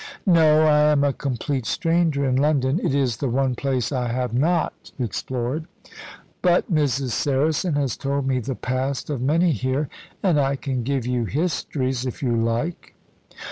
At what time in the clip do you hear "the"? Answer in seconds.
3.17-3.29, 8.39-8.55